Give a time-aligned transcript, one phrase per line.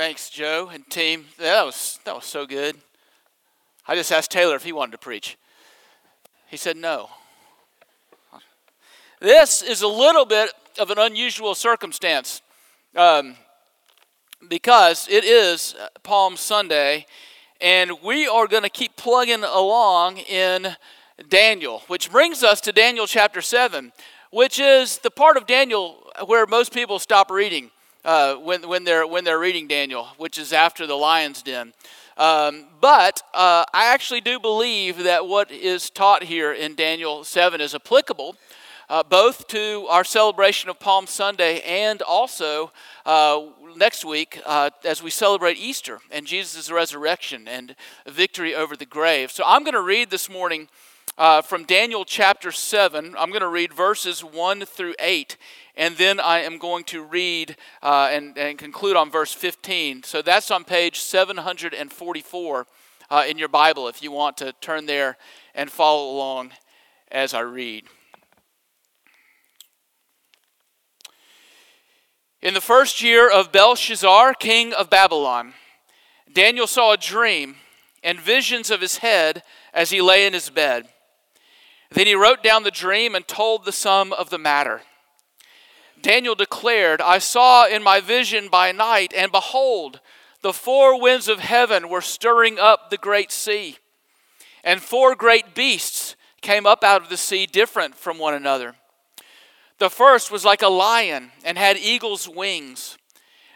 [0.00, 1.26] Thanks, Joe and team.
[1.36, 2.74] That was that was so good.
[3.86, 5.36] I just asked Taylor if he wanted to preach.
[6.48, 7.10] He said no.
[9.20, 12.40] This is a little bit of an unusual circumstance
[12.96, 13.36] um,
[14.48, 17.04] because it is Palm Sunday,
[17.60, 20.76] and we are going to keep plugging along in
[21.28, 23.92] Daniel, which brings us to Daniel chapter 7,
[24.30, 27.70] which is the part of Daniel where most people stop reading
[28.04, 31.72] uh, when, when, they're, when they're reading Daniel, which is after the lion's den.
[32.16, 37.60] Um, but uh, I actually do believe that what is taught here in Daniel 7
[37.60, 38.36] is applicable
[38.90, 42.72] uh, both to our celebration of Palm Sunday and also
[43.06, 43.40] uh,
[43.76, 47.76] next week uh, as we celebrate Easter and Jesus' resurrection and
[48.06, 49.30] victory over the grave.
[49.30, 50.68] So I'm going to read this morning
[51.20, 53.14] uh, from Daniel chapter 7.
[53.18, 55.36] I'm going to read verses 1 through 8,
[55.76, 60.02] and then I am going to read uh, and, and conclude on verse 15.
[60.02, 62.66] So that's on page 744
[63.10, 65.18] uh, in your Bible if you want to turn there
[65.54, 66.52] and follow along
[67.12, 67.84] as I read.
[72.40, 75.52] In the first year of Belshazzar, king of Babylon,
[76.32, 77.56] Daniel saw a dream
[78.02, 79.42] and visions of his head
[79.74, 80.88] as he lay in his bed.
[81.90, 84.82] Then he wrote down the dream and told the sum of the matter.
[86.02, 90.00] Daniel declared, I saw in my vision by night, and behold,
[90.42, 93.76] the four winds of heaven were stirring up the great sea.
[94.64, 98.76] And four great beasts came up out of the sea, different from one another.
[99.78, 102.96] The first was like a lion and had eagle's wings.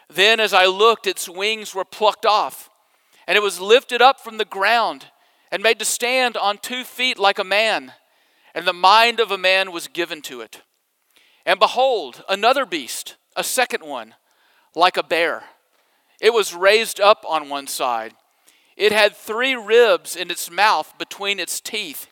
[0.09, 2.69] Then, as I looked, its wings were plucked off,
[3.27, 5.07] and it was lifted up from the ground
[5.51, 7.93] and made to stand on two feet like a man,
[8.55, 10.63] and the mind of a man was given to it.
[11.45, 14.15] And behold, another beast, a second one,
[14.75, 15.45] like a bear.
[16.21, 18.15] It was raised up on one side.
[18.77, 22.09] It had three ribs in its mouth between its teeth,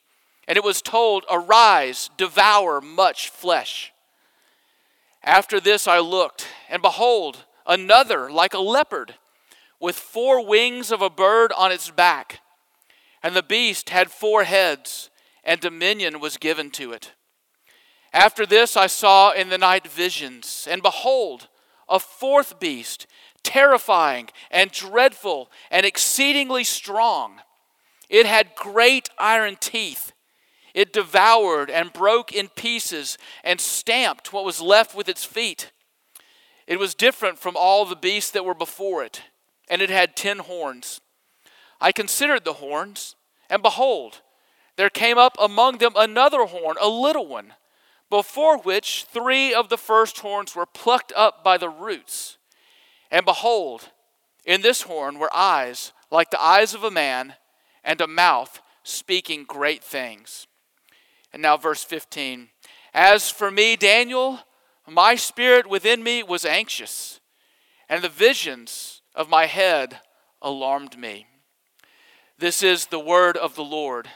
[0.46, 3.92] and it was told, Arise, devour much flesh.
[5.24, 9.14] After this I looked, and behold, another like a leopard,
[9.80, 12.40] with four wings of a bird on its back.
[13.22, 15.10] And the beast had four heads,
[15.44, 17.12] and dominion was given to it.
[18.12, 21.48] After this I saw in the night visions, and behold,
[21.88, 23.06] a fourth beast,
[23.42, 27.40] terrifying and dreadful and exceedingly strong.
[28.08, 30.12] It had great iron teeth
[30.74, 35.70] it devoured and broke in pieces and stamped what was left with its feet.
[36.66, 39.22] It was different from all the beasts that were before it,
[39.68, 41.00] and it had ten horns.
[41.80, 43.16] I considered the horns,
[43.50, 44.22] and behold,
[44.82, 47.54] there came up among them another horn, a little one,
[48.10, 52.36] before which three of the first horns were plucked up by the roots.
[53.08, 53.90] And behold,
[54.44, 57.34] in this horn were eyes like the eyes of a man,
[57.84, 60.48] and a mouth speaking great things.
[61.32, 62.48] And now, verse 15.
[62.92, 64.40] As for me, Daniel,
[64.90, 67.20] my spirit within me was anxious,
[67.88, 70.00] and the visions of my head
[70.42, 71.28] alarmed me.
[72.36, 74.08] This is the word of the Lord.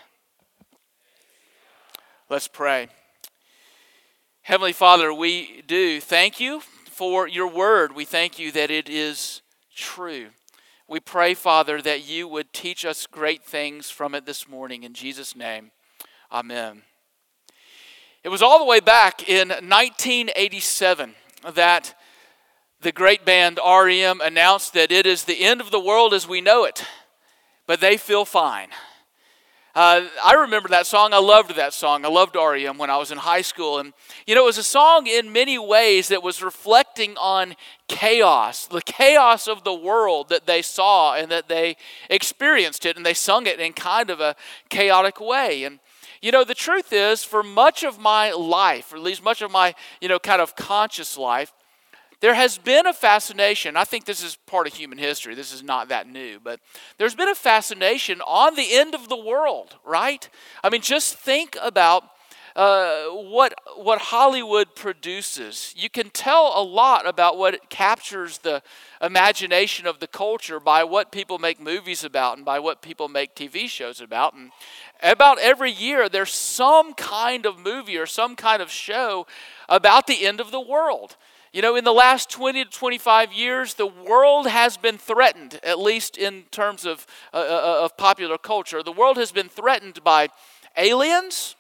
[2.28, 2.88] Let's pray.
[4.42, 6.60] Heavenly Father, we do thank you
[6.91, 7.94] for your word.
[7.94, 9.42] We thank you that it is
[9.76, 10.31] true.
[10.88, 14.82] We pray, Father, that you would teach us great things from it this morning.
[14.82, 15.70] In Jesus' name,
[16.32, 16.82] amen.
[18.25, 21.15] It was all the way back in 1987
[21.54, 21.94] that
[22.81, 26.41] the great band REM announced that it is the end of the world as we
[26.41, 26.84] know it,
[27.69, 28.70] but they feel fine.
[29.76, 31.12] Uh, I remember that song.
[31.12, 32.06] I loved that song.
[32.06, 33.78] I loved REM when I was in high school.
[33.78, 33.92] And,
[34.26, 38.81] you know, it was a song in many ways that was reflecting on chaos, the
[38.81, 41.76] chaos of the world that they saw and that they
[42.09, 42.97] experienced it.
[42.97, 44.34] And they sung it in kind of a
[44.70, 45.65] chaotic way.
[45.65, 45.78] And,
[46.22, 49.50] you know, the truth is, for much of my life, or at least much of
[49.50, 51.53] my, you know, kind of conscious life,
[52.21, 53.77] there has been a fascination.
[53.77, 55.34] I think this is part of human history.
[55.34, 56.60] This is not that new, but
[56.98, 60.28] there's been a fascination on the end of the world, right?
[60.65, 62.04] I mean, just think about
[62.57, 65.74] uh, what what Hollywood produces.
[65.77, 68.62] You can tell a lot about what captures the
[69.03, 73.34] imagination of the culture by what people make movies about and by what people make
[73.34, 74.33] TV shows about.
[74.33, 74.53] And
[75.03, 79.27] about every year, there's some kind of movie or some kind of show
[79.69, 81.16] about the end of the world.
[81.56, 85.78] You know, in the last 20 to 25 years, the world has been threatened, at
[85.78, 88.82] least in terms of, uh, uh of popular culture.
[88.82, 90.28] The world has been threatened by
[90.76, 91.56] aliens,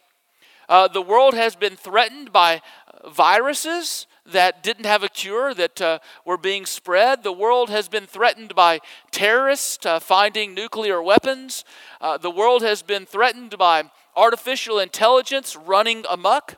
[0.68, 2.60] uh, the world has been threatened by
[3.08, 4.06] viruses.
[4.26, 7.22] that didn't have a cure that uh, were being spread.
[7.22, 8.80] The world has been threatened by
[9.12, 11.64] terrorists uh, finding nuclear weapons.
[12.00, 13.84] Uh, the world has been threatened by
[14.16, 16.56] artificial intelligence running amok.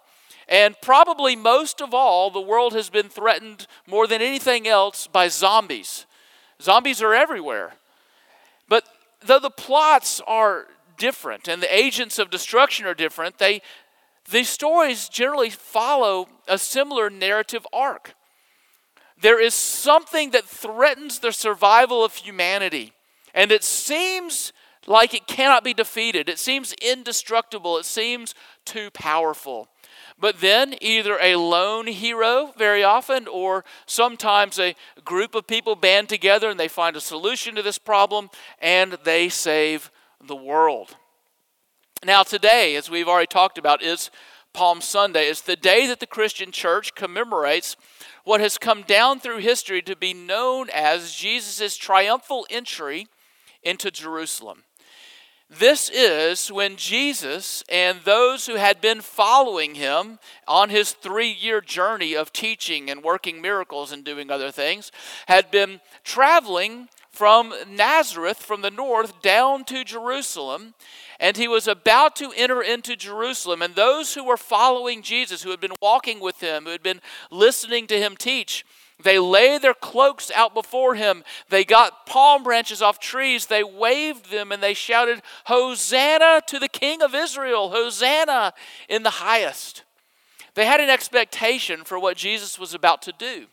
[0.49, 5.29] And probably most of all, the world has been threatened more than anything else by
[5.29, 6.07] zombies.
[6.63, 7.75] Zombies are everywhere.
[8.69, 8.85] But
[9.25, 10.67] though the plots are
[10.97, 13.61] different and the agents of destruction are different, they,
[14.31, 18.15] these stories generally follow a similar narrative arc.
[19.21, 22.93] There is something that threatens the survival of humanity,
[23.35, 24.53] and it seems
[24.87, 26.29] like it cannot be defeated.
[26.29, 27.79] It seems indestructible.
[27.79, 28.35] It seems
[28.65, 29.69] too powerful.
[30.21, 34.75] But then, either a lone hero, very often, or sometimes a
[35.05, 39.29] group of people band together and they find a solution to this problem and they
[39.29, 39.93] save
[40.25, 40.97] the world.
[42.05, 44.11] Now, today, as we've already talked about, is
[44.53, 45.29] Palm Sunday.
[45.29, 47.77] It's the day that the Christian church commemorates
[48.25, 53.07] what has come down through history to be known as Jesus' triumphal entry
[53.63, 54.65] into Jerusalem.
[55.51, 61.63] This is when Jesus and those who had been following him on his three year
[61.63, 64.93] journey of teaching and working miracles and doing other things
[65.27, 70.75] had been traveling from Nazareth, from the north, down to Jerusalem.
[71.19, 73.63] And he was about to enter into Jerusalem.
[73.63, 77.01] And those who were following Jesus, who had been walking with him, who had been
[77.31, 78.65] listening to him teach,
[79.03, 81.23] they lay their cloaks out before him.
[81.51, 83.47] They got palm branches off trees.
[83.47, 87.71] They waved them and they shouted, Hosanna to the King of Israel!
[87.71, 88.55] Hosanna
[88.89, 89.85] in the highest.
[90.55, 93.47] They had an expectation for what Jesus was about to do.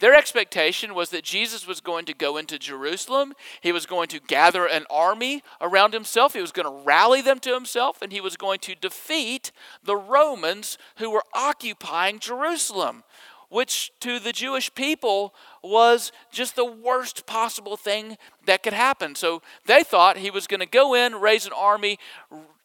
[0.00, 3.34] Their expectation was that Jesus was going to go into Jerusalem.
[3.60, 6.32] He was going to gather an army around himself.
[6.32, 9.52] He was going to rally them to himself, and he was going to defeat
[9.84, 13.04] the Romans who were occupying Jerusalem
[13.52, 18.16] which to the Jewish people was just the worst possible thing
[18.46, 19.14] that could happen.
[19.14, 21.98] So they thought he was going to go in, raise an army,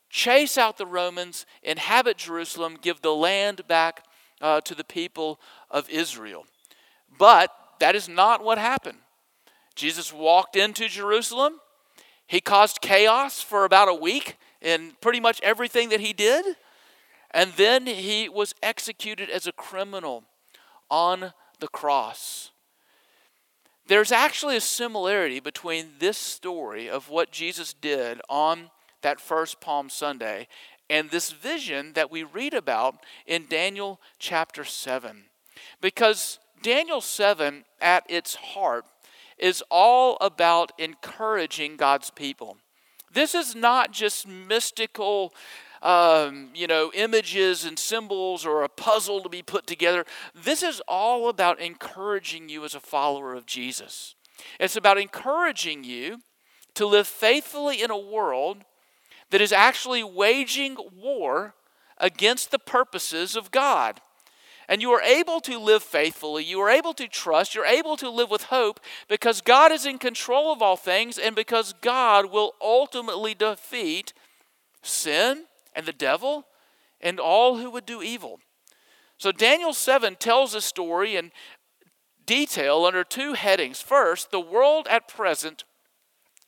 [0.09, 4.05] chase out the Romans, inhabit Jerusalem, give the land back
[4.39, 6.45] uh, to the people of Israel.
[7.19, 7.51] But
[7.81, 8.99] that is not what happened.
[9.75, 11.59] Jesus walked into Jerusalem.
[12.27, 16.45] He caused chaos for about a week in pretty much everything that he did.
[17.31, 20.23] And then he was executed as a criminal
[20.89, 22.51] on the cross.
[23.87, 28.69] There's actually a similarity between this story of what Jesus did on
[29.01, 30.47] that first Palm Sunday
[30.89, 32.95] and this vision that we read about
[33.25, 35.23] in Daniel chapter 7.
[35.81, 38.85] Because Daniel 7, at its heart,
[39.37, 42.57] is all about encouraging God's people.
[43.11, 45.33] This is not just mystical
[45.81, 50.05] um, you know, images and symbols or a puzzle to be put together.
[50.33, 54.15] This is all about encouraging you as a follower of Jesus.
[54.59, 56.19] It's about encouraging you
[56.75, 58.63] to live faithfully in a world
[59.29, 61.55] that is actually waging war
[61.97, 63.99] against the purposes of God.
[64.69, 68.09] And you are able to live faithfully, you are able to trust, you're able to
[68.09, 72.53] live with hope because God is in control of all things and because God will
[72.61, 74.11] ultimately defeat
[74.83, 75.45] sin
[75.77, 76.47] and the devil
[76.99, 78.39] and all who would do evil.
[79.17, 81.31] So Daniel 7 tells a story in
[82.25, 83.81] detail under two headings.
[83.81, 85.63] First, the world at present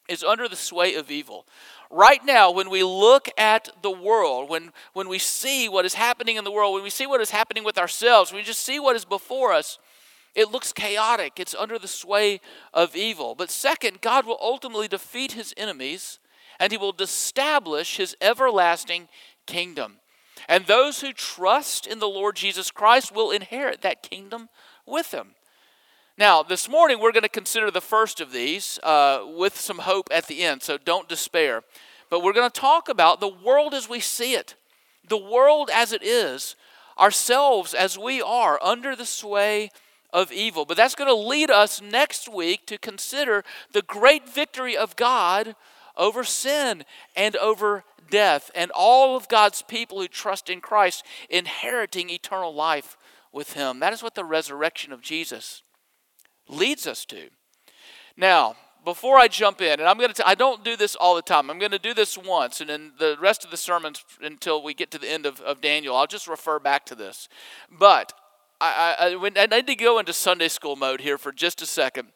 [0.09, 1.45] is under the sway of evil.
[1.91, 6.35] Right now, when we look at the world, when, when we see what is happening
[6.35, 8.95] in the world, when we see what is happening with ourselves, we just see what
[8.95, 9.77] is before us,
[10.35, 11.39] it looks chaotic.
[11.39, 12.41] It's under the sway
[12.73, 13.35] of evil.
[13.35, 16.19] But second, God will ultimately defeat his enemies
[16.59, 19.07] and he will establish his everlasting
[19.45, 19.99] kingdom.
[20.47, 24.49] And those who trust in the Lord Jesus Christ will inherit that kingdom
[24.85, 25.35] with him.
[26.17, 30.09] Now, this morning we're going to consider the first of these uh, with some hope
[30.11, 31.63] at the end, so don't despair.
[32.09, 34.55] But we're going to talk about the world as we see it,
[35.07, 36.55] the world as it is,
[36.99, 39.69] ourselves as we are under the sway
[40.11, 40.65] of evil.
[40.65, 45.55] But that's going to lead us next week to consider the great victory of God
[45.99, 52.09] over sin and over death, and all of God's people who trust in Christ inheriting
[52.09, 52.97] eternal life
[53.31, 53.79] with Him.
[53.79, 55.61] That is what the resurrection of Jesus
[56.47, 57.29] leads us to.
[58.17, 61.21] Now, before I jump in, and I'm going to, I don't do this all the
[61.21, 61.49] time.
[61.49, 64.73] I'm going to do this once, and then the rest of the sermons until we
[64.73, 67.29] get to the end of, of Daniel, I'll just refer back to this.
[67.69, 68.13] But
[68.61, 72.09] I, I, I need to go into Sunday school mode here for just a second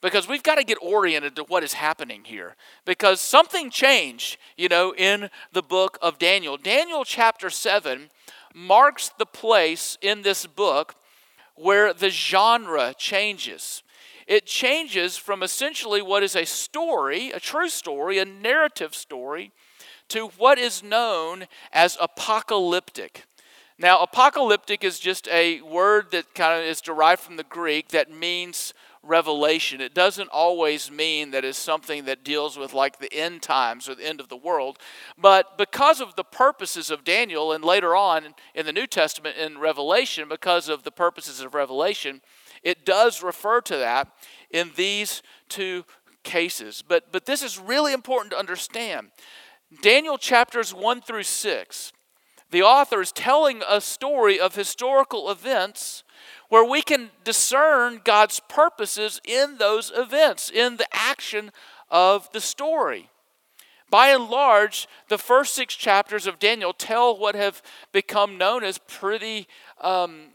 [0.00, 4.68] because we've got to get oriented to what is happening here because something changed, you
[4.68, 6.56] know, in the book of Daniel.
[6.56, 8.10] Daniel chapter 7
[8.54, 10.94] marks the place in this book
[11.54, 13.82] where the genre changes.
[14.26, 19.52] It changes from essentially what is a story, a true story, a narrative story,
[20.08, 23.24] to what is known as apocalyptic.
[23.78, 28.10] Now, apocalyptic is just a word that kind of is derived from the Greek that
[28.10, 29.80] means revelation.
[29.80, 33.94] It doesn't always mean that it's something that deals with like the end times or
[33.94, 34.78] the end of the world.
[35.16, 39.58] But because of the purposes of Daniel and later on in the New Testament in
[39.58, 42.20] Revelation, because of the purposes of Revelation,
[42.62, 44.12] it does refer to that
[44.50, 45.84] in these two
[46.22, 46.82] cases.
[46.86, 49.10] But, but this is really important to understand.
[49.82, 51.92] Daniel chapters 1 through 6,
[52.50, 56.02] the author is telling a story of historical events
[56.48, 61.52] where we can discern God's purposes in those events, in the action
[61.90, 63.10] of the story.
[63.90, 67.60] By and large, the first six chapters of Daniel tell what have
[67.92, 69.48] become known as pretty
[69.80, 70.28] um,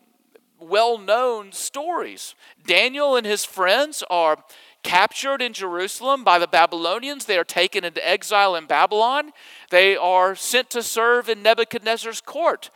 [0.60, 2.36] well known stories.
[2.66, 4.38] Daniel and his friends are
[4.84, 7.26] captured in Jerusalem by the Babylonians.
[7.26, 9.32] They are taken into exile in Babylon.
[9.70, 12.70] They are sent to serve in Nebuchadnezzar's court.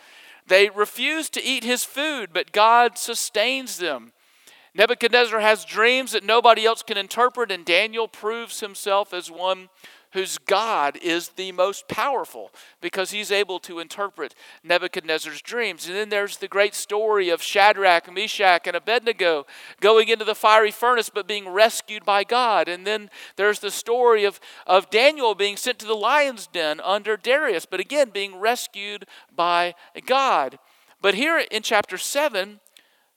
[0.50, 4.12] They refuse to eat his food, but God sustains them.
[4.76, 9.70] Nebuchadnezzar has dreams that nobody else can interpret, and Daniel proves himself as one
[10.14, 12.52] whose God is the most powerful
[12.82, 15.88] because he's able to interpret Nebuchadnezzar's dreams.
[15.88, 19.46] And then there's the great story of Shadrach, Meshach, and Abednego
[19.80, 22.68] going into the fiery furnace but being rescued by God.
[22.68, 27.16] And then there's the story of, of Daniel being sent to the lion's den under
[27.16, 29.76] Darius, but again being rescued by
[30.06, 30.58] God.
[31.02, 32.60] But here in chapter 7,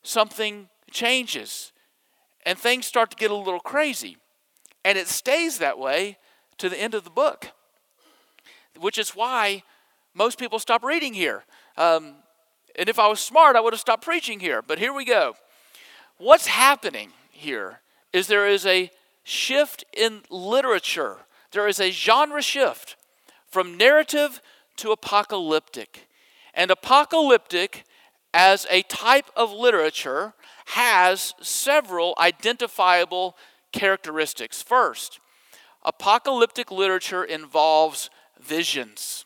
[0.03, 1.73] something changes
[2.45, 4.19] and things start to get a little crazy.
[4.85, 6.19] And it stays that way
[6.59, 7.49] to the end of the book,
[8.79, 9.63] which is why
[10.15, 11.45] most people stop reading here.
[11.77, 12.17] Um,
[12.77, 14.63] and if I was smart, I would have stopped preaching here.
[14.63, 15.35] But here we go.
[16.19, 17.81] What's happening here
[18.13, 18.91] is there is a
[19.25, 21.19] shift in literature,
[21.53, 22.97] there is a genre shift
[23.47, 24.41] from narrative
[24.77, 26.09] to apocalyptic.
[26.55, 27.85] And apocalyptic,
[28.35, 30.35] as a type of literature,
[30.67, 33.37] has several identifiable
[33.73, 34.63] characteristics.
[34.63, 35.19] First,
[35.85, 38.11] Apocalyptic literature involves
[38.41, 39.25] visions.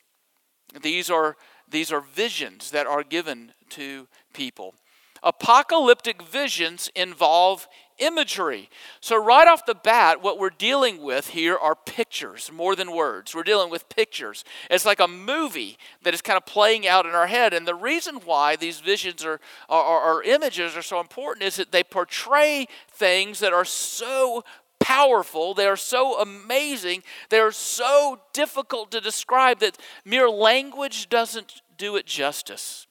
[0.81, 1.37] These are,
[1.69, 4.75] these are visions that are given to people.
[5.23, 7.67] Apocalyptic visions involve
[7.99, 8.69] imagery.
[9.01, 13.35] So, right off the bat, what we're dealing with here are pictures more than words.
[13.35, 14.45] We're dealing with pictures.
[14.71, 17.55] It's like a movie that is kind of playing out in our head.
[17.55, 21.83] And the reason why these visions are, are, images are so important is that they
[21.83, 24.45] portray things that are so
[24.87, 31.61] powerful, they are so amazing, they are so difficult to describe that mere language doesn't
[31.77, 32.87] do it justice.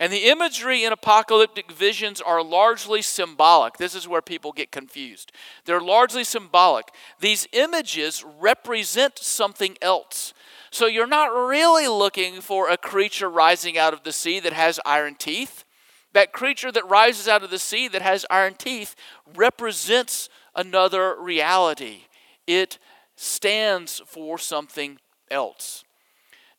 [0.00, 3.76] And the imagery in apocalyptic visions are largely symbolic.
[3.76, 5.32] This is where people get confused.
[5.66, 6.88] They're largely symbolic.
[7.20, 10.32] These images represent something else.
[10.70, 14.80] So you're not really looking for a creature rising out of the sea that has
[14.86, 15.64] iron teeth.
[16.14, 18.96] That creature that rises out of the sea that has iron teeth
[19.34, 22.02] represents another reality,
[22.46, 22.78] it
[23.16, 24.98] stands for something
[25.30, 25.84] else.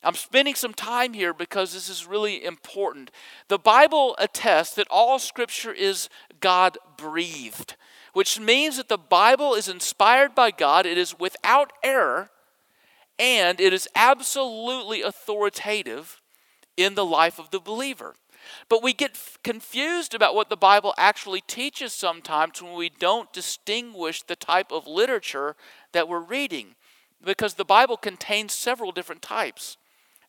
[0.04, 3.10] I'm spending some time here because this is really important.
[3.48, 6.10] The Bible attests that all scripture is
[6.42, 7.78] God breathed,
[8.12, 12.30] which means that the Bible is inspired by God, it is without error,
[13.18, 16.22] and it is absolutely authoritative
[16.76, 18.16] in the life of the believer.
[18.70, 24.22] But we get confused about what the Bible actually teaches sometimes when we don't distinguish
[24.24, 25.56] the type of literature
[25.92, 26.76] that we're reading,
[27.24, 29.78] because the Bible contains several different types.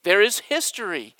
[0.02, 1.14] There is history,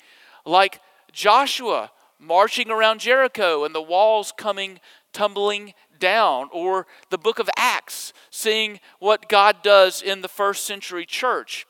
[0.45, 0.79] like
[1.11, 4.79] Joshua marching around Jericho and the walls coming
[5.11, 11.05] tumbling down, or the book of Acts, seeing what God does in the first century
[11.05, 11.65] church.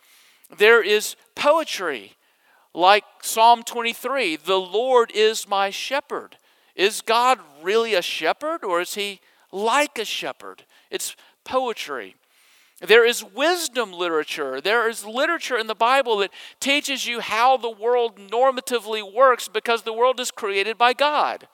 [0.56, 2.14] There is poetry
[2.76, 6.38] like Psalm 23 the Lord is my shepherd.
[6.76, 10.64] Is God really a shepherd or is he like a shepherd?
[10.92, 11.16] It's
[11.46, 12.16] poetry.
[12.82, 14.60] There is wisdom literature.
[14.60, 19.84] There is literature in the Bible that teaches you how the world normatively works because
[19.84, 21.48] the world is created by God.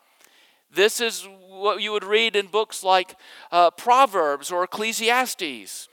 [0.74, 3.16] This is what you would read in books like
[3.51, 5.88] uh, Proverbs or Ecclesiastes.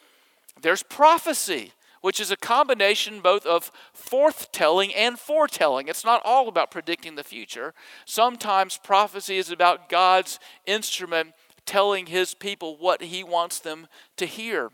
[0.63, 5.89] There's prophecy which is a combination both of forthtelling and foretelling.
[5.89, 7.75] It's not all about predicting the future.
[8.05, 11.35] Sometimes prophecy is about God's instrument
[11.67, 13.87] telling his people what he wants them
[14.17, 14.71] to hear.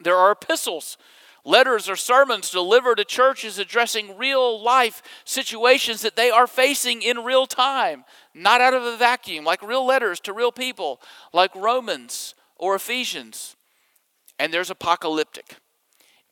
[0.00, 0.98] There are epistles,
[1.44, 7.24] letters or sermons delivered to churches addressing real life situations that they are facing in
[7.24, 8.04] real time.
[8.34, 11.00] not out of a vacuum, like real letters to real people,
[11.32, 13.56] like Romans or Ephesians.
[14.38, 15.56] And there's apocalyptic.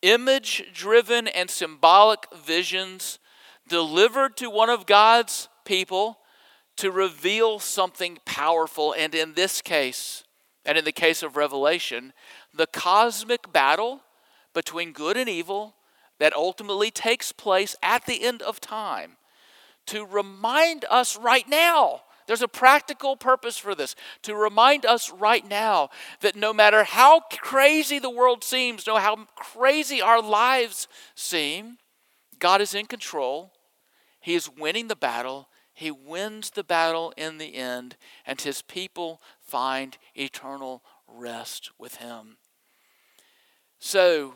[0.03, 3.19] Image driven and symbolic visions
[3.69, 6.19] delivered to one of God's people
[6.77, 8.95] to reveal something powerful.
[8.97, 10.25] And in this case,
[10.65, 12.13] and in the case of Revelation,
[12.55, 14.01] the cosmic battle
[14.55, 15.75] between good and evil
[16.19, 19.17] that ultimately takes place at the end of time
[19.87, 22.03] to remind us right now.
[22.31, 27.23] There's a practical purpose for this to remind us right now that no matter how
[27.29, 31.79] crazy the world seems, no how crazy our lives seem,
[32.39, 33.51] God is in control.
[34.21, 35.49] He is winning the battle.
[35.75, 42.37] He wins the battle in the end, and his people find eternal rest with him.
[43.81, 44.35] So,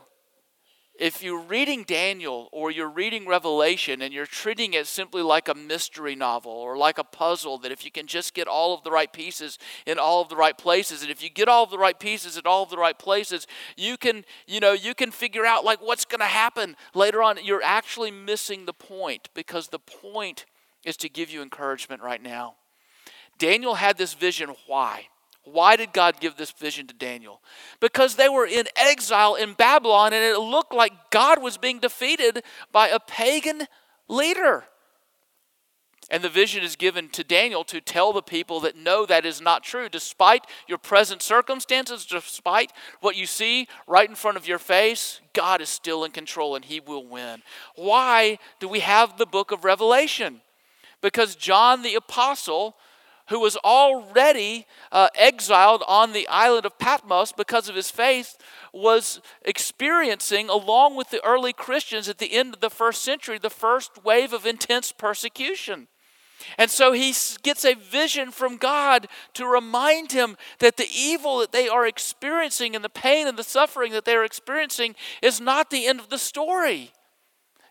[0.97, 5.55] if you're reading Daniel or you're reading Revelation and you're treating it simply like a
[5.55, 8.91] mystery novel or like a puzzle, that if you can just get all of the
[8.91, 11.79] right pieces in all of the right places, and if you get all of the
[11.79, 13.47] right pieces in all of the right places,
[13.77, 17.39] you can, you know, you can figure out like what's going to happen later on.
[17.43, 20.47] You're actually missing the point because the point
[20.85, 22.55] is to give you encouragement right now.
[23.39, 24.55] Daniel had this vision.
[24.67, 25.09] Why?
[25.45, 27.43] Why did God give this vision to Daniel?
[27.81, 32.43] Because they were in exile in Babylon and it looked like God was being defeated
[32.73, 33.67] by a pagan
[34.09, 34.65] leader.
[36.11, 39.41] And the vision is given to Daniel to tell the people that no, that is
[39.41, 39.89] not true.
[39.89, 45.61] Despite your present circumstances, despite what you see right in front of your face, God
[45.61, 47.43] is still in control and he will win.
[47.75, 50.43] Why do we have the book of Revelation?
[51.01, 52.77] Because John the Apostle
[53.29, 58.37] who was already uh, exiled on the island of Patmos because of his faith,
[58.73, 63.51] was experiencing, along with the early Christians at the end of the first century, the
[63.51, 65.89] first wave of intense persecution.
[66.59, 71.53] And so he gets a vision from God to remind him that the evil that
[71.53, 75.71] they are experiencing and the pain and the suffering that they are experiencing is not
[75.71, 76.93] the end of the story.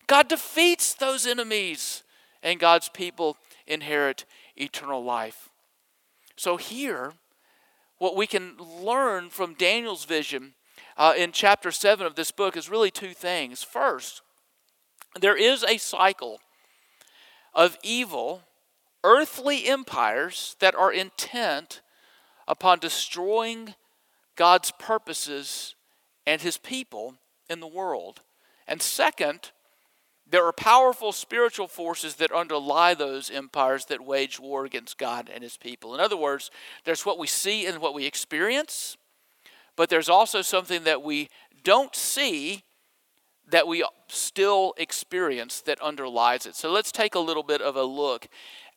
[0.08, 2.04] God defeats those enemies,
[2.44, 4.26] and God's people inherit
[4.56, 5.50] eternal life.
[6.36, 7.14] So, here,
[7.98, 10.54] what we can learn from Daniel's vision
[10.98, 13.64] uh, in chapter 7 of this book is really two things.
[13.64, 14.22] First,
[15.20, 16.40] there is a cycle
[17.54, 18.42] of evil,
[19.04, 21.82] earthly empires that are intent
[22.48, 23.76] upon destroying
[24.36, 25.76] God's purposes
[26.26, 27.16] and his people
[27.50, 28.22] in the world.
[28.68, 29.52] And second,
[30.30, 35.44] there are powerful spiritual forces that underlie those empires that wage war against God and
[35.44, 35.94] his people.
[35.94, 36.50] In other words,
[36.86, 38.98] there's what we see and what we experience,
[39.76, 41.30] but there's also something that we
[41.64, 42.64] don't see
[43.50, 46.56] that we still experience that underlies it.
[46.56, 48.28] So let's take a little bit of a look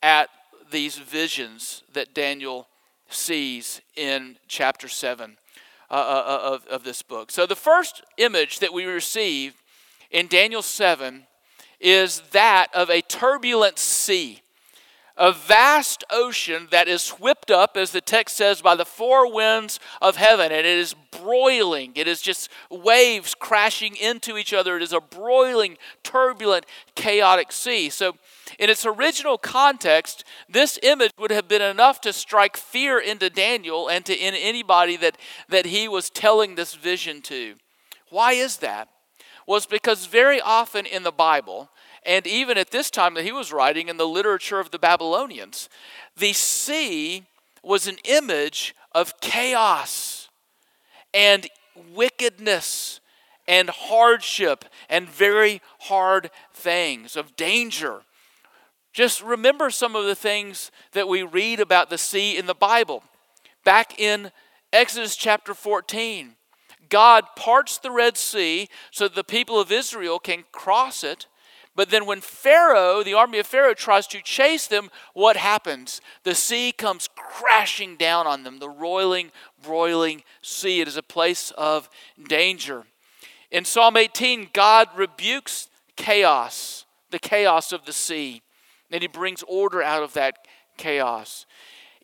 [0.03, 0.29] at
[0.71, 2.69] these visions that Daniel
[3.09, 5.37] sees in chapter 7
[5.89, 7.31] uh, uh, uh of, of this book.
[7.31, 9.63] So the first image that we receive
[10.11, 11.27] in Daniel 7
[11.81, 14.43] is that of a turbulent sea,
[15.17, 19.81] a vast ocean that is whipped up, as the text says, by the four winds
[20.03, 21.93] of heaven, and it is broiling.
[21.95, 24.77] It is just waves crashing into each other.
[24.77, 27.89] It is a broiling, turbulent, chaotic sea.
[27.89, 28.17] So,
[28.59, 33.89] in its original context, this image would have been enough to strike fear into Daniel
[33.89, 35.17] and to in anybody that,
[35.49, 37.57] that he was telling this vision to.
[38.11, 38.89] Why is that?
[39.47, 41.71] Was because very often in the Bible,
[42.05, 45.69] and even at this time that he was writing in the literature of the Babylonians,
[46.17, 47.25] the sea
[47.63, 50.29] was an image of chaos
[51.13, 51.49] and
[51.95, 53.01] wickedness
[53.49, 58.03] and hardship and very hard things, of danger.
[58.93, 63.03] Just remember some of the things that we read about the sea in the Bible.
[63.65, 64.31] Back in
[64.73, 66.36] Exodus chapter 14,
[66.89, 71.27] God parts the Red Sea so the people of Israel can cross it.
[71.75, 76.01] But then, when Pharaoh, the army of Pharaoh, tries to chase them, what happens?
[76.23, 79.31] The sea comes crashing down on them, the roiling,
[79.63, 80.81] broiling sea.
[80.81, 81.91] It is a place of
[82.29, 82.85] danger.
[83.51, 88.43] In Psalm 18, God rebukes chaos, the chaos of the sea,
[88.91, 90.47] and he brings order out of that
[90.79, 91.45] chaos.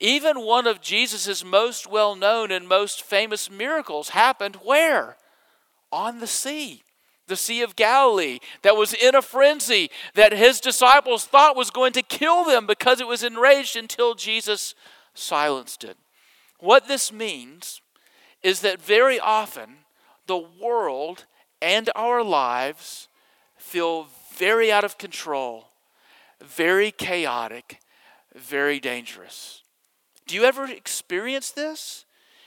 [0.03, 5.17] Even one of Jesus' most well known and most famous miracles happened where?
[5.93, 6.83] On the sea.
[7.29, 11.93] The Sea of Galilee, that was in a frenzy, that his disciples thought was going
[11.93, 14.75] to kill them because it was enraged until Jesus
[15.15, 15.97] silenced it.
[16.59, 17.81] What this means
[18.43, 19.77] is that very often
[20.27, 21.27] the world
[21.62, 23.09] and our lives
[23.57, 25.69] feel very out of control,
[26.41, 27.79] very chaotic,
[28.35, 29.62] very dangerous.
[30.27, 32.05] Do you ever experience this?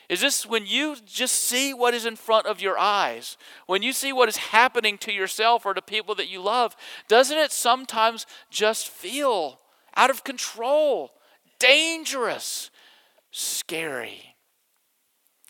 [0.08, 3.38] Is this when you just see what is in front of your eyes?
[3.66, 6.76] When you see what is happening to yourself or to people that you love,
[7.08, 9.60] doesn't it sometimes just feel
[9.96, 11.12] out of control,
[11.58, 12.70] dangerous,
[13.32, 14.36] scary?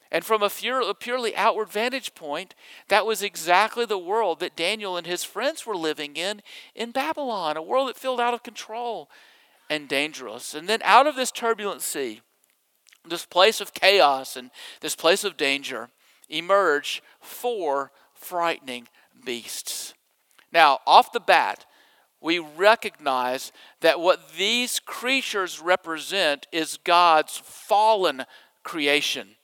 [0.10, 0.50] And from a,
[0.94, 2.56] purely outward vantage point,
[2.88, 6.42] that was exactly the world that Daniel and his friends were living in
[6.74, 9.10] in Babylon, a world that felt out of control
[9.70, 10.54] and dangerous.
[10.54, 12.22] And then out of this turbulent sea,
[13.08, 14.52] this place of chaos and
[14.82, 15.90] this place of danger
[16.30, 18.88] emerge four frightening
[19.24, 19.94] beasts.
[20.52, 21.66] Now, off the bat,
[22.22, 23.52] we recognize
[23.82, 28.26] that what these creatures represent is God's fallen
[28.64, 29.36] creation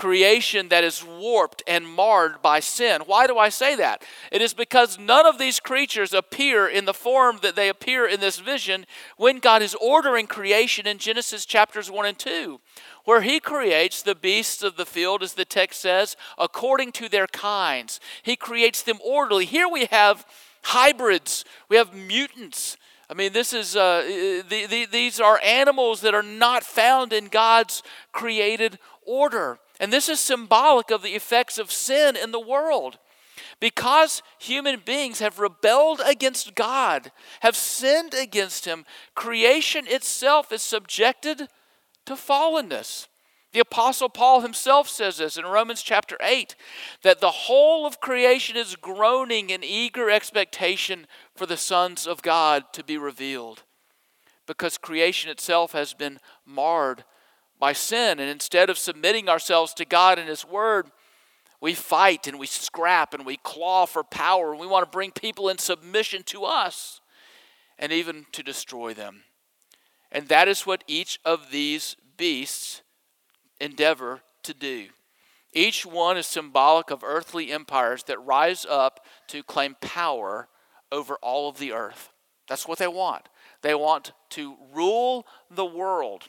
[0.00, 3.02] creation that is warped and marred by sin.
[3.04, 4.02] Why do I say that?
[4.32, 8.18] It is because none of these creatures appear in the form that they appear in
[8.18, 8.86] this vision
[9.18, 12.60] when God is ordering creation in Genesis chapters 1 and 2,
[13.04, 17.26] where He creates the beasts of the field, as the text says, according to their
[17.26, 18.00] kinds.
[18.22, 19.44] He creates them orderly.
[19.44, 20.24] Here we have
[20.62, 22.78] hybrids, we have mutants.
[23.10, 24.02] I mean, this is uh,
[24.48, 27.82] the, the, these are animals that are not found in God's
[28.12, 29.58] created order.
[29.80, 32.98] And this is symbolic of the effects of sin in the world.
[33.58, 41.48] Because human beings have rebelled against God, have sinned against Him, creation itself is subjected
[42.04, 43.08] to fallenness.
[43.52, 46.54] The Apostle Paul himself says this in Romans chapter 8
[47.02, 52.64] that the whole of creation is groaning in eager expectation for the sons of God
[52.74, 53.64] to be revealed.
[54.46, 57.04] Because creation itself has been marred
[57.60, 58.18] by sin.
[58.18, 60.90] And instead of submitting ourselves to God and His Word,
[61.60, 64.50] we fight and we scrap and we claw for power.
[64.50, 67.00] And we want to bring people in submission to us
[67.78, 69.22] and even to destroy them.
[70.10, 72.82] And that is what each of these beasts
[73.60, 74.86] endeavor to do.
[75.52, 80.48] Each one is symbolic of earthly empires that rise up to claim power
[80.92, 82.10] over all of the earth.
[82.48, 83.28] That's what they want.
[83.62, 86.28] They want to rule the world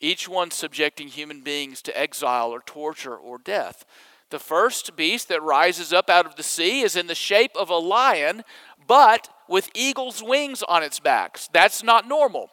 [0.00, 3.84] each one subjecting human beings to exile or torture or death.
[4.30, 7.68] The first beast that rises up out of the sea is in the shape of
[7.68, 8.44] a lion,
[8.86, 11.48] but with eagle's wings on its backs.
[11.52, 12.50] That's not normal.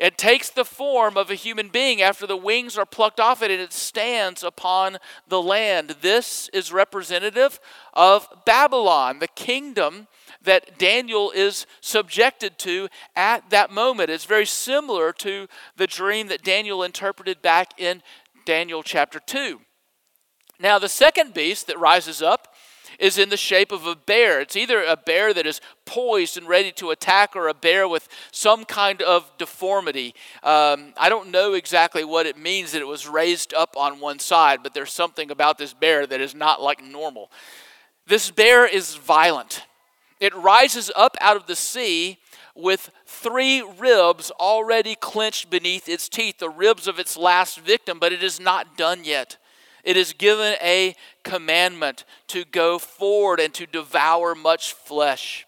[0.00, 3.50] It takes the form of a human being after the wings are plucked off it
[3.50, 4.96] and it stands upon
[5.28, 5.96] the land.
[6.00, 7.60] This is representative
[7.92, 10.08] of Babylon, the kingdom
[10.42, 14.08] that Daniel is subjected to at that moment.
[14.08, 18.02] It's very similar to the dream that Daniel interpreted back in
[18.46, 19.60] Daniel chapter 2.
[20.58, 22.49] Now, the second beast that rises up
[23.00, 24.40] is in the shape of a bear.
[24.40, 28.08] It's either a bear that is poised and ready to attack or a bear with
[28.30, 30.14] some kind of deformity.
[30.42, 34.18] Um, I don't know exactly what it means that it was raised up on one
[34.18, 37.30] side, but there's something about this bear that is not like normal.
[38.06, 39.64] This bear is violent.
[40.20, 42.18] It rises up out of the sea
[42.54, 48.12] with three ribs already clenched beneath its teeth, the ribs of its last victim, but
[48.12, 49.38] it is not done yet.
[49.84, 55.46] It is given a commandment to go forward and to devour much flesh.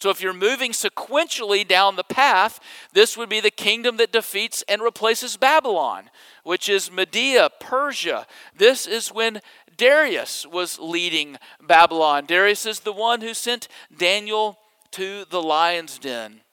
[0.00, 2.60] So, if you're moving sequentially down the path,
[2.92, 6.10] this would be the kingdom that defeats and replaces Babylon,
[6.42, 8.26] which is Media, Persia.
[8.54, 9.40] This is when
[9.76, 12.26] Darius was leading Babylon.
[12.26, 14.58] Darius is the one who sent Daniel
[14.90, 16.43] to the lion's den.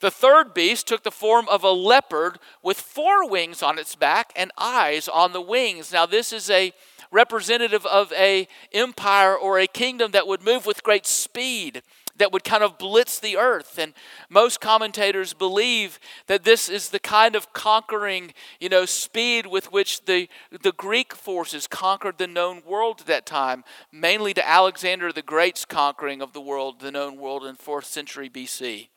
[0.00, 4.32] The third beast took the form of a leopard with four wings on its back
[4.36, 5.92] and eyes on the wings.
[5.92, 6.72] Now, this is a
[7.10, 11.82] representative of a empire or a kingdom that would move with great speed
[12.18, 13.78] that would kind of blitz the earth.
[13.78, 13.94] And
[14.28, 20.04] most commentators believe that this is the kind of conquering, you know, speed with which
[20.04, 20.28] the,
[20.62, 25.64] the Greek forces conquered the known world at that time, mainly to Alexander the Great's
[25.64, 28.88] conquering of the world, the known world in 4th century BC.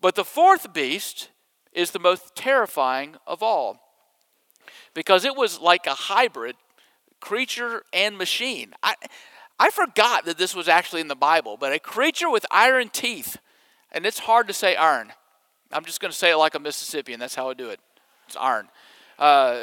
[0.00, 1.30] But the fourth beast
[1.72, 3.80] is the most terrifying of all
[4.94, 6.56] because it was like a hybrid
[7.20, 8.72] creature and machine.
[8.82, 8.94] I,
[9.58, 13.38] I forgot that this was actually in the Bible, but a creature with iron teeth,
[13.90, 15.12] and it's hard to say iron.
[15.72, 17.20] I'm just going to say it like a Mississippian.
[17.20, 17.80] That's how I do it.
[18.26, 18.68] It's iron.
[19.18, 19.54] Uh,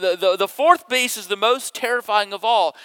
[0.00, 2.76] the, the, the fourth beast is the most terrifying of all.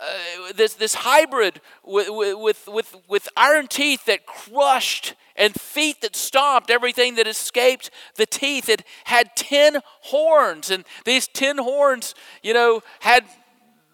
[0.00, 6.16] Uh, this, this hybrid with, with, with, with iron teeth that crushed and feet that
[6.16, 8.70] stomped everything that escaped the teeth.
[8.70, 13.24] It had 10 horns, and these 10 horns, you know, had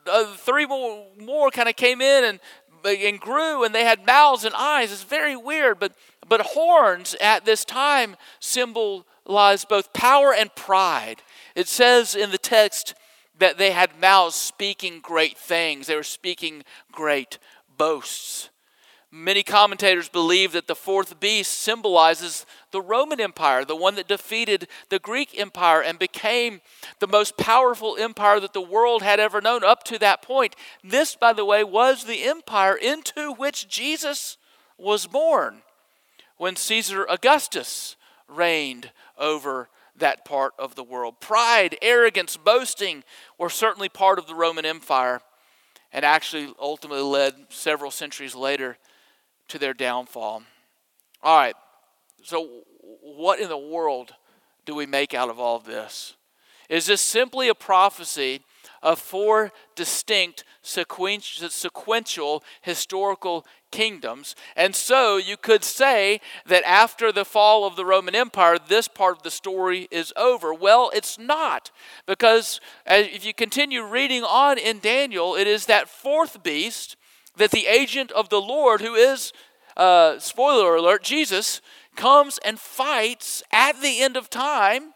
[0.07, 2.40] uh, three more, more kind of came in and
[2.85, 4.92] and grew, and they had mouths and eyes.
[4.92, 5.92] It's very weird, but
[6.29, 11.23] but horns at this time symbolized both power and pride.
[11.55, 12.95] It says in the text
[13.38, 15.87] that they had mouths speaking great things.
[15.87, 17.38] They were speaking great
[17.77, 18.51] boasts.
[19.12, 24.68] Many commentators believe that the fourth beast symbolizes the Roman Empire, the one that defeated
[24.90, 26.61] the Greek Empire and became
[26.99, 30.57] the most powerful empire that the world had ever known up to that point.
[30.83, 34.37] This, by the way, was the empire into which Jesus
[34.77, 35.62] was born
[36.37, 37.96] when Caesar Augustus
[38.29, 39.68] reigned over
[39.99, 41.21] that part of the world.
[41.21, 43.05] Pride, arrogance, boasting
[43.39, 45.21] were certainly part of the Roman Empire
[45.93, 48.77] and actually ultimately led several centuries later
[49.49, 50.43] to their downfall.
[51.23, 51.55] All right,
[52.23, 52.63] so
[53.03, 54.13] what in the world
[54.65, 56.15] do we make out of all of this?
[56.69, 58.43] Is this simply a prophecy
[58.83, 64.35] of four distinct sequential historical kingdoms.
[64.57, 69.19] And so you could say that after the fall of the Roman Empire, this part
[69.19, 70.55] of the story is over.
[70.55, 71.71] Well, it's not,
[72.07, 76.97] because if you continue reading on in Daniel, it is that fourth beast
[77.37, 79.33] that the agent of the Lord, who is,
[79.77, 81.61] uh, spoiler alert, Jesus,
[81.97, 84.95] comes and fights at the end of time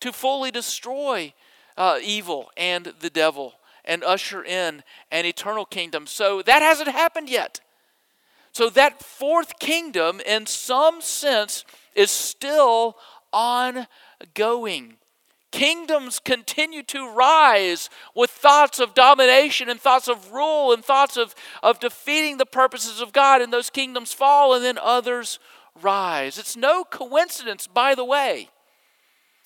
[0.00, 1.32] to fully destroy
[1.80, 3.54] uh, evil and the devil
[3.86, 6.06] and usher in an eternal kingdom.
[6.06, 7.60] So that hasn't happened yet.
[8.52, 11.64] So that fourth kingdom, in some sense,
[11.94, 12.98] is still
[13.32, 14.98] ongoing.
[15.52, 21.34] Kingdoms continue to rise with thoughts of domination and thoughts of rule and thoughts of,
[21.62, 25.38] of defeating the purposes of God, and those kingdoms fall and then others
[25.80, 26.36] rise.
[26.36, 28.50] It's no coincidence, by the way,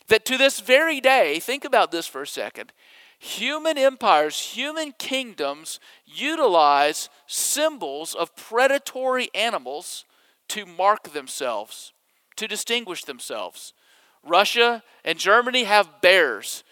[0.08, 2.72] that to this very day, think about this for a second,
[3.18, 10.04] human empires, human kingdoms utilize symbols of predatory animals
[10.48, 11.92] to mark themselves,
[12.36, 13.72] to distinguish themselves.
[14.22, 16.64] Russia and Germany have bears.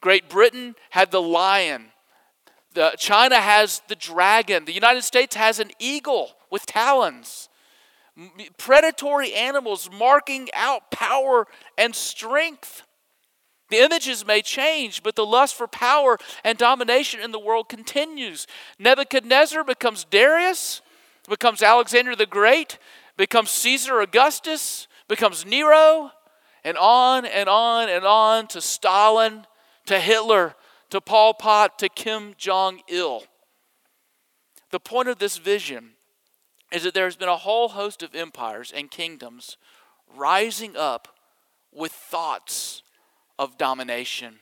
[0.00, 1.86] Great Britain had the lion.
[2.74, 4.64] The, China has the dragon.
[4.64, 7.48] The United States has an eagle with talons.
[8.56, 12.82] Predatory animals marking out power and strength.
[13.70, 18.46] The images may change, but the lust for power and domination in the world continues.
[18.78, 20.80] Nebuchadnezzar becomes Darius,
[21.28, 22.78] becomes Alexander the Great,
[23.16, 26.10] becomes Caesar Augustus, becomes Nero,
[26.64, 29.46] and on and on and on to Stalin,
[29.86, 30.54] to Hitler,
[30.90, 33.22] to Pol Pot, to Kim Jong il.
[34.70, 35.90] The point of this vision
[36.72, 39.56] is that there has been a whole host of empires and kingdoms
[40.16, 41.08] rising up
[41.72, 42.82] with thoughts
[43.38, 44.40] of domination.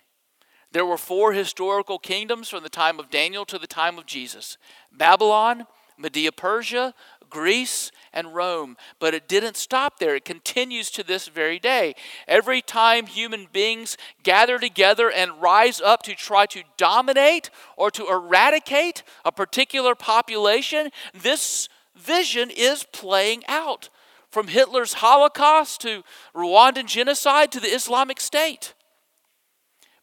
[0.73, 4.59] There were four historical kingdoms from the time of Daniel to the time of Jesus
[4.93, 5.67] Babylon,
[5.99, 6.95] Media Persia,
[7.31, 8.77] Greece, and Rome.
[8.99, 10.17] But it didn't stop there.
[10.17, 11.95] It continues to this very day.
[12.29, 18.09] Every time human beings gather together and rise up to try to dominate or to
[18.09, 23.89] eradicate a particular population, this vision is playing out.
[24.29, 26.03] From Hitler's Holocaust to
[26.35, 28.75] Rwandan genocide to the Islamic State.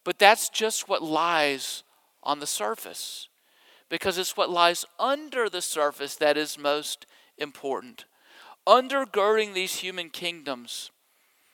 [0.04, 1.84] But that's just what lies
[2.24, 3.30] on the surface
[3.90, 7.06] because it's what lies under the surface that is most
[7.38, 8.06] important.
[8.68, 10.90] Undergirding these human kingdoms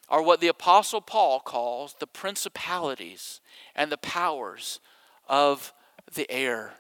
[0.08, 3.42] are what the Apostle Paul calls the principalities
[3.76, 4.80] and the powers
[5.28, 5.74] of
[6.14, 6.76] the air.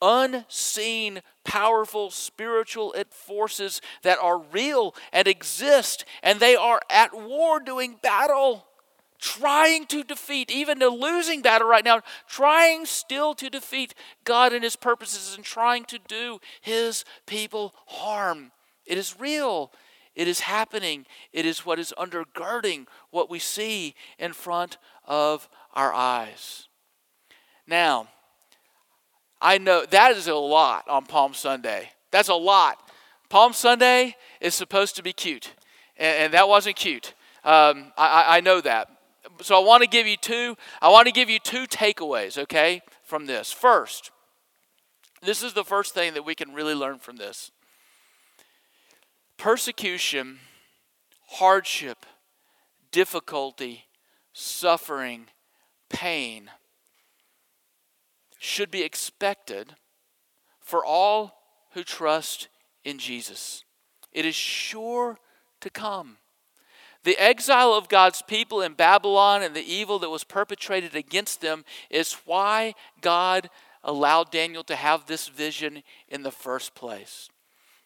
[0.00, 7.96] Unseen, powerful spiritual forces that are real and exist, and they are at war doing
[8.02, 8.64] battle
[9.18, 14.64] trying to defeat, even a losing battle right now, trying still to defeat God and
[14.64, 18.52] His purposes and trying to do His people harm.
[18.86, 19.72] It is real.
[20.14, 21.06] It is happening.
[21.32, 26.68] It is what is undergirding what we see in front of our eyes.
[27.66, 28.08] Now,
[29.40, 31.90] I know that is a lot on Palm Sunday.
[32.10, 32.78] That's a lot.
[33.28, 35.52] Palm Sunday is supposed to be cute,
[35.96, 37.14] and, and that wasn't cute.
[37.44, 38.90] Um, I, I know that
[39.40, 42.82] so I want to give you two, I want to give you two takeaways, okay,
[43.04, 43.52] from this.
[43.52, 44.10] First,
[45.22, 47.50] this is the first thing that we can really learn from this.
[49.36, 50.38] Persecution,
[51.28, 52.06] hardship,
[52.90, 53.84] difficulty,
[54.32, 55.26] suffering,
[55.88, 56.50] pain
[58.38, 59.74] should be expected
[60.60, 62.48] for all who trust
[62.84, 63.64] in Jesus.
[64.12, 65.18] It is sure
[65.60, 66.16] to come.
[67.04, 71.64] The exile of God's people in Babylon and the evil that was perpetrated against them
[71.90, 73.50] is why God
[73.84, 77.28] allowed Daniel to have this vision in the first place.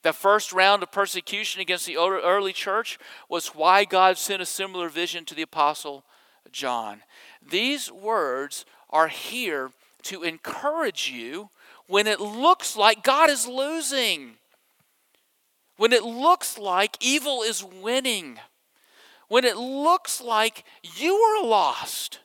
[0.03, 4.89] The first round of persecution against the early church was why God sent a similar
[4.89, 6.05] vision to the apostle
[6.51, 7.03] John.
[7.41, 9.71] These words are here
[10.05, 11.51] to encourage you
[11.87, 14.35] when it looks like God is losing,
[15.77, 18.39] when it looks like evil is winning,
[19.29, 22.21] when it looks like you are lost.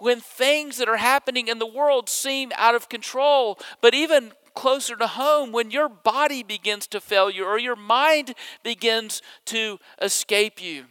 [0.00, 4.94] When things that are happening in the world seem out of control, but even closer
[4.96, 10.62] to home, when your body begins to fail you or your mind begins to escape
[10.62, 10.84] you.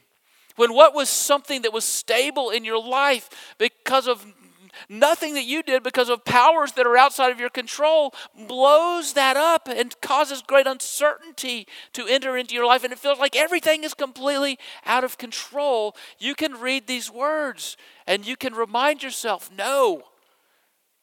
[0.57, 4.25] When what was something that was stable in your life because of
[4.89, 8.13] nothing that you did because of powers that are outside of your control
[8.47, 12.83] blows that up and causes great uncertainty to enter into your life.
[12.83, 15.95] And it feels like everything is completely out of control.
[16.19, 20.03] You can read these words and you can remind yourself no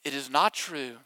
[0.04, 0.96] it is not true.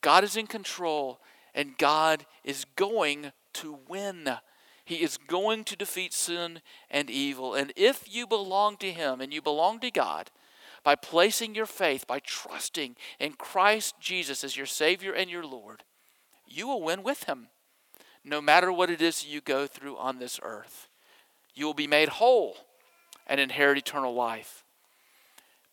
[0.00, 1.20] God is in control
[1.54, 4.38] and god is going to win.
[4.84, 7.54] He is going to defeat sin and evil.
[7.54, 10.30] And if you belong to Him and you belong to God,
[10.82, 15.84] by placing your faith, by trusting in Christ Jesus as your Savior and your Lord,
[16.46, 17.48] you will win with Him,
[18.24, 20.88] no matter what it is you go through on this earth.
[21.54, 22.56] You will be made whole
[23.26, 24.64] and inherit eternal life.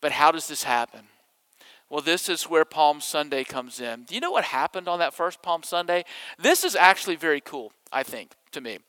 [0.01, 1.07] But how does this happen?
[1.89, 4.03] Well, this is where Palm Sunday comes in.
[4.03, 6.03] Do you know what happened on that first Palm Sunday?
[6.39, 8.79] This is actually very cool, I think, to me.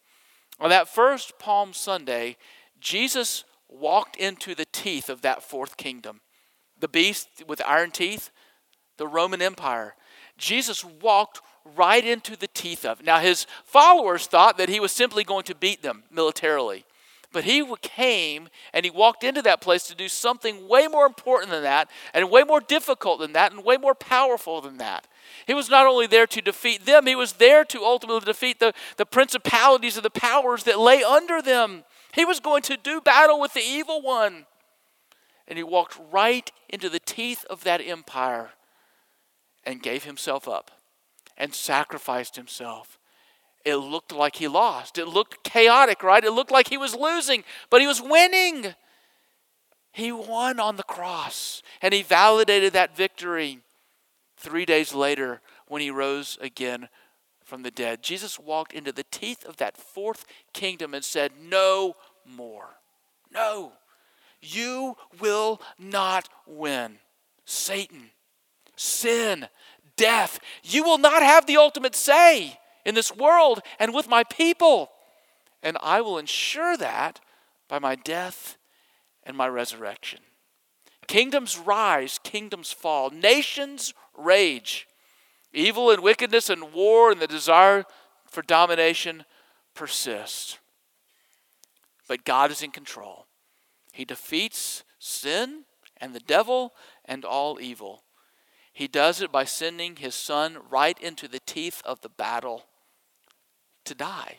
[0.58, 2.36] On that first Palm Sunday,
[2.80, 6.20] Jesus walked into the teeth of that fourth kingdom.
[6.78, 8.30] The beast with iron teeth,
[8.96, 9.94] the Roman Empire.
[10.38, 13.02] Jesus walked right into the teeth of.
[13.02, 16.84] Now, his followers thought that he was simply going to beat them militarily.
[17.32, 21.50] But he came and he walked into that place to do something way more important
[21.50, 25.06] than that, and way more difficult than that, and way more powerful than that.
[25.46, 28.72] He was not only there to defeat them, he was there to ultimately defeat the,
[28.96, 31.84] the principalities and the powers that lay under them.
[32.16, 34.46] He was going to do battle with the evil one.
[35.46, 38.52] And he walked right into the teeth of that empire
[39.64, 40.70] and gave himself up
[41.36, 42.98] and sacrificed himself.
[43.66, 44.96] It looked like he lost.
[44.96, 46.24] It looked chaotic, right?
[46.24, 48.74] It looked like he was losing, but he was winning.
[49.92, 53.58] He won on the cross and he validated that victory
[54.38, 56.88] three days later when he rose again
[57.46, 58.02] from the dead.
[58.02, 61.94] Jesus walked into the teeth of that fourth kingdom and said, No
[62.26, 62.80] more.
[63.32, 63.72] No.
[64.42, 66.98] You will not win.
[67.44, 68.10] Satan,
[68.74, 69.46] sin,
[69.96, 70.40] death.
[70.64, 74.90] You will not have the ultimate say in this world and with my people.
[75.62, 77.20] And I will ensure that
[77.68, 78.58] by my death
[79.22, 80.20] and my resurrection.
[81.06, 84.88] Kingdoms rise, kingdoms fall, nations rage.
[85.52, 87.84] Evil and wickedness and war and the desire
[88.28, 89.24] for domination
[89.74, 90.58] persist.
[92.08, 93.26] But God is in control.
[93.92, 95.64] He defeats sin
[95.98, 96.72] and the devil
[97.04, 98.02] and all evil.
[98.72, 102.66] He does it by sending his son right into the teeth of the battle
[103.84, 104.36] to die.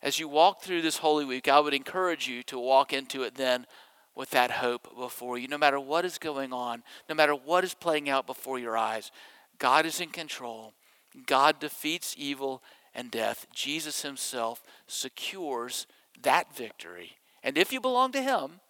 [0.00, 3.34] As you walk through this Holy Week, I would encourage you to walk into it
[3.34, 3.66] then
[4.14, 5.46] with that hope before you.
[5.46, 9.12] No matter what is going on, no matter what is playing out before your eyes,
[9.58, 10.74] God is in control.
[11.26, 12.62] God defeats evil
[12.94, 13.46] and death.
[13.54, 15.86] Jesus himself secures
[16.22, 17.12] that victory.
[17.42, 18.60] And if you belong to him,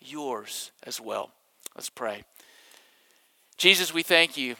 [0.00, 1.30] yours as well.
[1.74, 2.24] Let's pray.
[3.56, 4.56] Jesus, we thank you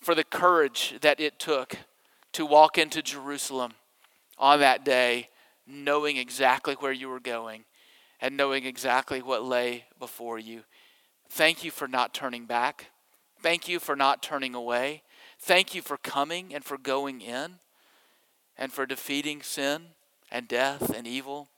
[0.00, 1.76] for the courage that it took
[2.32, 3.72] to walk into Jerusalem
[4.38, 5.28] on that day,
[5.66, 7.64] knowing exactly where you were going
[8.20, 10.62] and knowing exactly what lay before you.
[11.28, 12.86] Thank you for not turning back.
[13.46, 15.04] Thank you for not turning away.
[15.38, 17.60] Thank you for coming and for going in
[18.58, 19.90] and for defeating sin
[20.32, 21.48] and death and evil.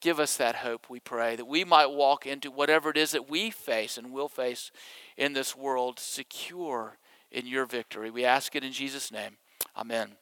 [0.00, 3.28] Give us that hope, we pray, that we might walk into whatever it is that
[3.28, 4.70] we face and will face
[5.18, 6.96] in this world secure
[7.30, 8.10] in your victory.
[8.10, 9.36] We ask it in Jesus' name.
[9.76, 10.12] Amen.